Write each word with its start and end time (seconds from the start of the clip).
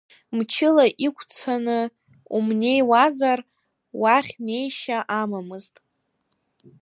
Мчыла 0.37 0.85
иқәцаны 1.05 1.79
умнеиуазар, 2.35 3.39
уахь 4.01 4.33
неишьа 4.45 4.99
амамызт. 5.19 5.75